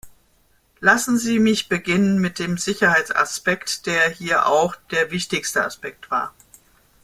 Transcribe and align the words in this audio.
Lassen 0.79 1.19
Sie 1.19 1.37
mich 1.37 1.69
beginnen 1.69 2.17
mit 2.17 2.39
dem 2.39 2.57
Sicherheitsaspekt, 2.57 3.85
der 3.85 4.09
hier 4.09 4.47
auch 4.47 4.75
der 4.89 5.11
wichtigste 5.11 5.63
Aspekt 5.63 6.09
war. 6.09 6.33